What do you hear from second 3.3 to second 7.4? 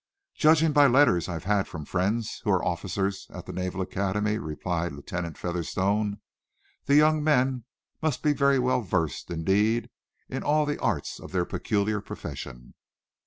at the Naval Academy," replied Lieutenant Featherstone, "the young